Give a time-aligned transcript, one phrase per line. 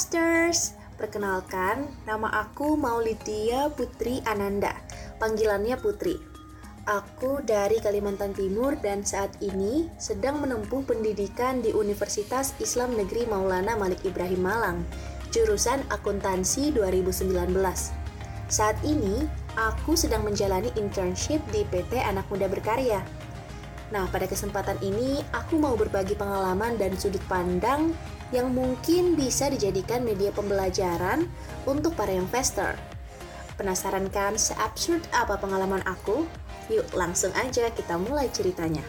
[0.00, 0.80] Fasters!
[0.96, 4.72] Perkenalkan, nama aku Maulidia Putri Ananda,
[5.20, 6.16] panggilannya Putri.
[6.88, 13.76] Aku dari Kalimantan Timur dan saat ini sedang menempuh pendidikan di Universitas Islam Negeri Maulana
[13.76, 14.88] Malik Ibrahim Malang,
[15.36, 17.52] jurusan Akuntansi 2019.
[18.48, 23.04] Saat ini, aku sedang menjalani internship di PT Anak Muda Berkarya.
[23.92, 27.92] Nah, pada kesempatan ini aku mau berbagi pengalaman dan sudut pandang
[28.30, 31.26] yang mungkin bisa dijadikan media pembelajaran
[31.66, 32.78] untuk para investor.
[33.58, 36.24] Penasaran kan seabsurd apa pengalaman aku?
[36.70, 38.82] Yuk langsung aja kita mulai ceritanya.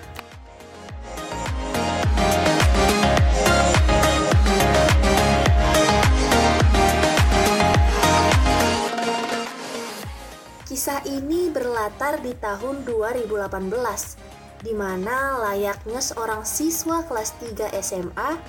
[10.69, 18.39] Kisah ini berlatar di tahun 2018, di mana layaknya seorang siswa kelas 3 SMA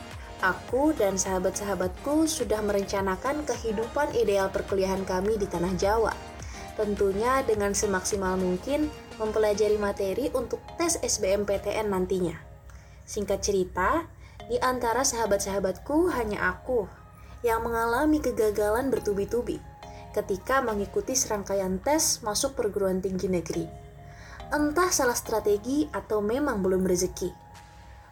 [0.43, 6.11] Aku dan sahabat-sahabatku sudah merencanakan kehidupan ideal perkuliahan kami di tanah Jawa.
[6.75, 8.91] Tentunya dengan semaksimal mungkin
[9.23, 12.35] mempelajari materi untuk tes SBMPTN nantinya.
[13.07, 14.11] Singkat cerita,
[14.51, 16.91] di antara sahabat-sahabatku hanya aku
[17.47, 19.63] yang mengalami kegagalan bertubi-tubi
[20.11, 23.71] ketika mengikuti serangkaian tes masuk perguruan tinggi negeri.
[24.51, 27.31] Entah salah strategi atau memang belum rezeki.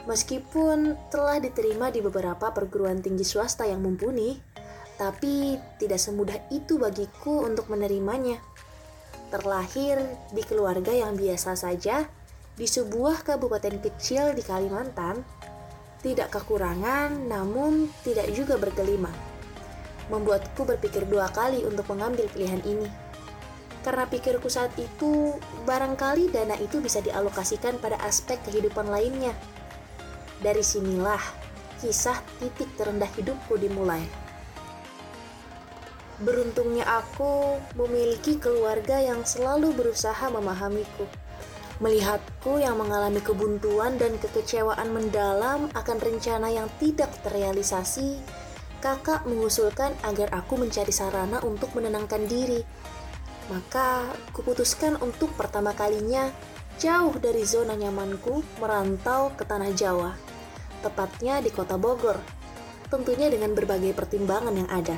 [0.09, 4.41] Meskipun telah diterima di beberapa perguruan tinggi swasta yang mumpuni,
[4.97, 8.41] tapi tidak semudah itu bagiku untuk menerimanya.
[9.28, 10.01] Terlahir
[10.33, 12.09] di keluarga yang biasa saja,
[12.56, 15.21] di sebuah kabupaten kecil di Kalimantan,
[16.01, 19.12] tidak kekurangan namun tidak juga berkelima.
[20.09, 22.89] Membuatku berpikir dua kali untuk mengambil pilihan ini.
[23.81, 29.33] Karena pikirku saat itu, barangkali dana itu bisa dialokasikan pada aspek kehidupan lainnya
[30.41, 31.20] dari sinilah
[31.80, 34.05] kisah titik terendah hidupku dimulai.
[36.20, 41.09] Beruntungnya aku memiliki keluarga yang selalu berusaha memahamiku.
[41.81, 48.20] Melihatku yang mengalami kebuntuan dan kekecewaan mendalam akan rencana yang tidak terrealisasi,
[48.84, 52.60] kakak mengusulkan agar aku mencari sarana untuk menenangkan diri.
[53.48, 56.28] Maka, kuputuskan untuk pertama kalinya
[56.76, 60.29] jauh dari zona nyamanku merantau ke tanah Jawa
[60.80, 62.16] tepatnya di kota Bogor,
[62.91, 64.96] tentunya dengan berbagai pertimbangan yang ada.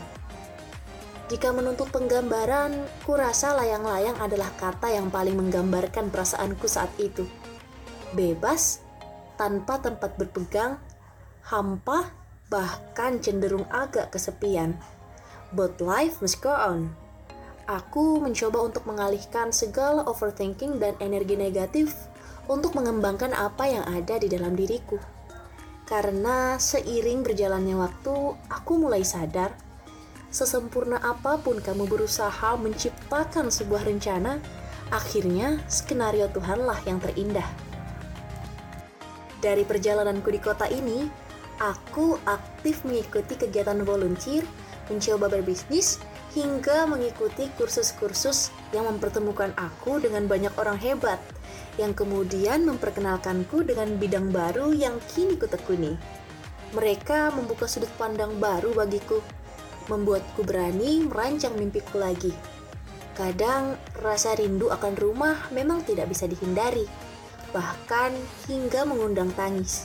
[1.32, 7.25] Jika menuntut penggambaran, kurasa layang-layang adalah kata yang paling menggambarkan perasaanku saat itu.
[8.12, 8.84] Bebas,
[9.41, 10.76] tanpa tempat berpegang,
[11.48, 12.12] hampa,
[12.53, 14.76] bahkan cenderung agak kesepian.
[15.56, 16.93] But life must go on.
[17.64, 21.97] Aku mencoba untuk mengalihkan segala overthinking dan energi negatif
[22.50, 25.00] untuk mengembangkan apa yang ada di dalam diriku.
[25.82, 28.15] Karena seiring berjalannya waktu,
[28.48, 29.53] aku mulai sadar,
[30.32, 34.41] sesempurna apa pun kamu berusaha menciptakan sebuah rencana,
[34.88, 37.44] akhirnya skenario Tuhanlah yang terindah.
[39.43, 41.10] Dari perjalananku di kota ini,
[41.59, 44.47] aku aktif mengikuti kegiatan volunteer,
[44.87, 45.99] mencoba berbisnis,
[46.32, 51.20] hingga mengikuti kursus-kursus yang mempertemukan aku dengan banyak orang hebat–
[51.81, 55.97] yang kemudian memperkenalkanku dengan bidang baru yang kini kutekuni.
[56.72, 59.20] Mereka membuka sudut pandang baru bagiku,
[59.88, 62.32] membuatku berani merancang mimpiku lagi.
[63.12, 66.88] Kadang rasa rindu akan rumah memang tidak bisa dihindari,
[67.53, 68.12] bahkan
[68.49, 69.84] hingga mengundang tangis.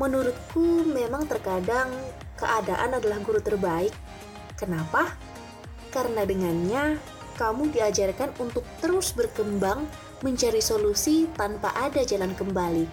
[0.00, 1.92] Menurutku memang terkadang
[2.40, 3.92] keadaan adalah guru terbaik.
[4.56, 5.12] Kenapa?
[5.92, 6.96] Karena dengannya
[7.36, 9.84] kamu diajarkan untuk terus berkembang
[10.24, 12.86] mencari solusi tanpa ada jalan kembali.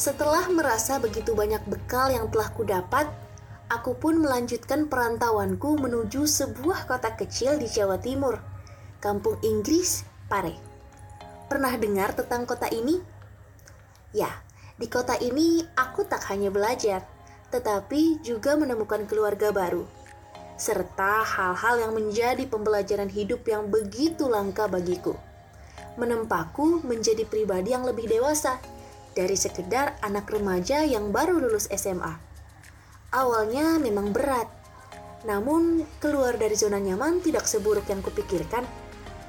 [0.00, 3.04] Setelah merasa begitu banyak bekal yang telah kudapat,
[3.68, 8.40] aku pun melanjutkan perantauanku menuju sebuah kota kecil di Jawa Timur,
[9.04, 10.56] Kampung Inggris, Pare.
[11.52, 12.96] Pernah dengar tentang kota ini?
[14.16, 14.30] Ya,
[14.80, 17.04] di kota ini aku tak hanya belajar,
[17.52, 19.84] tetapi juga menemukan keluarga baru,
[20.60, 25.16] serta hal-hal yang menjadi pembelajaran hidup yang begitu langka bagiku
[25.98, 28.60] menempaku menjadi pribadi yang lebih dewasa
[29.16, 32.14] dari sekedar anak remaja yang baru lulus SMA.
[33.10, 34.46] Awalnya memang berat,
[35.26, 38.62] namun keluar dari zona nyaman tidak seburuk yang kupikirkan.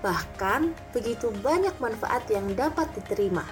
[0.05, 3.45] Bahkan begitu banyak manfaat yang dapat diterima.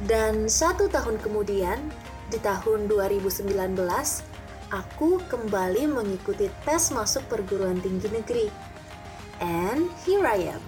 [0.00, 1.76] Dan satu tahun kemudian,
[2.32, 3.52] di tahun 2019,
[4.70, 8.46] aku kembali mengikuti tes masuk perguruan tinggi negeri.
[9.42, 10.62] And here I am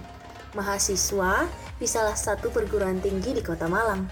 [0.53, 4.05] mahasiswa di salah satu perguruan tinggi di Kota Malang,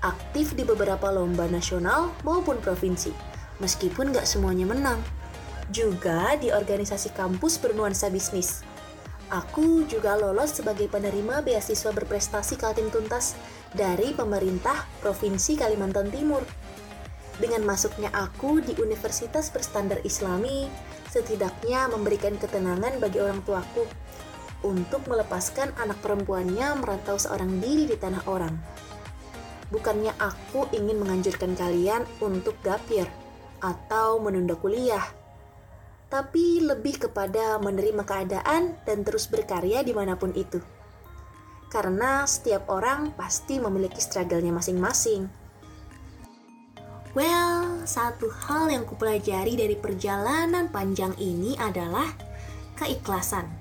[0.00, 3.12] aktif di beberapa lomba nasional maupun provinsi,
[3.60, 5.00] meskipun gak semuanya menang.
[5.68, 8.64] Juga di organisasi kampus bernuansa bisnis.
[9.32, 13.32] Aku juga lolos sebagai penerima beasiswa berprestasi Kaltim Tuntas
[13.72, 16.44] dari pemerintah Provinsi Kalimantan Timur.
[17.42, 20.70] Dengan masuknya aku di universitas berstandar islami,
[21.10, 23.82] setidaknya memberikan ketenangan bagi orang tuaku
[24.62, 28.54] untuk melepaskan anak perempuannya merantau seorang diri di tanah orang.
[29.74, 33.10] Bukannya aku ingin menganjurkan kalian untuk gapir
[33.58, 35.02] atau menunda kuliah,
[36.14, 40.62] tapi lebih kepada menerima keadaan dan terus berkarya di mana pun itu.
[41.66, 45.41] Karena setiap orang pasti memiliki struggle-nya masing-masing.
[47.12, 52.08] Well, satu hal yang kupelajari dari perjalanan panjang ini adalah
[52.80, 53.52] keikhlasan.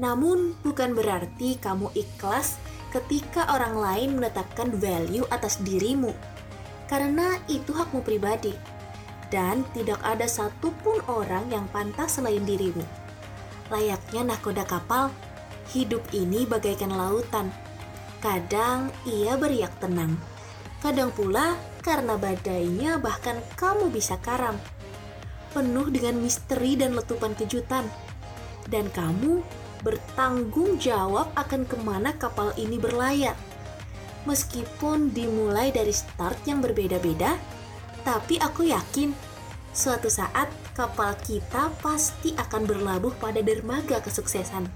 [0.00, 2.56] Namun, bukan berarti kamu ikhlas
[2.88, 6.16] ketika orang lain menetapkan value atas dirimu,
[6.88, 8.56] karena itu hakmu pribadi,
[9.28, 12.84] dan tidak ada satupun orang yang pantas selain dirimu.
[13.68, 15.12] Layaknya nahkoda kapal,
[15.76, 17.52] hidup ini bagaikan lautan.
[18.24, 20.16] Kadang ia beriak tenang,
[20.80, 24.54] kadang pula karena badainya bahkan kamu bisa karam.
[25.52, 27.84] Penuh dengan misteri dan letupan kejutan.
[28.70, 29.42] Dan kamu
[29.82, 33.34] bertanggung jawab akan ke mana kapal ini berlayar.
[34.22, 37.34] Meskipun dimulai dari start yang berbeda-beda,
[38.06, 39.10] tapi aku yakin
[39.74, 40.46] suatu saat
[40.78, 44.70] kapal kita pasti akan berlabuh pada dermaga kesuksesan.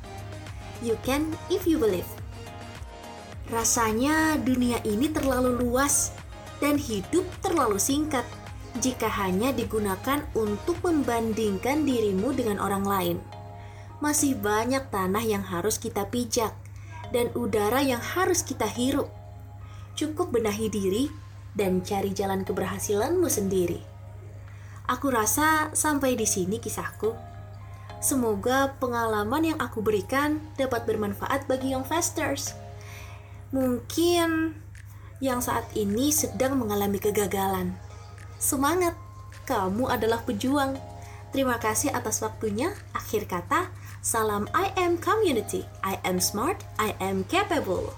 [0.82, 2.11] You can if you believe.
[3.47, 6.11] Rasanya dunia ini terlalu luas
[6.62, 8.25] dan hidup terlalu singkat
[8.81, 13.19] jika hanya digunakan untuk membandingkan dirimu dengan orang lain
[14.00, 16.53] masih banyak tanah yang harus kita pijak
[17.14, 19.08] dan udara yang harus kita hirup.
[19.97, 21.08] Cukup benahi diri
[21.56, 23.81] dan cari jalan keberhasilanmu sendiri.
[24.87, 27.17] Aku rasa sampai di sini kisahku.
[27.97, 32.52] Semoga pengalaman yang aku berikan dapat bermanfaat bagi young fasters.
[33.56, 34.52] Mungkin
[35.21, 37.73] yang saat ini sedang mengalami kegagalan.
[38.37, 38.93] Semangat,
[39.49, 40.77] kamu adalah pejuang.
[41.33, 42.73] Terima kasih atas waktunya.
[42.93, 43.73] Akhir kata,
[44.05, 45.65] salam I am community.
[45.81, 47.93] I am smart, I am capable.